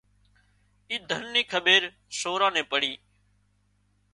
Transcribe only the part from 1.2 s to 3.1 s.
نِي کٻيرسوران نين پڙي